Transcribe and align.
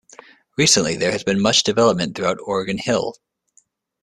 Recently, 0.57 0.95
there 0.95 1.11
has 1.11 1.23
been 1.23 1.39
much 1.39 1.61
development 1.61 2.15
throughout 2.15 2.39
Oregon 2.43 2.79
Hill. 2.79 3.13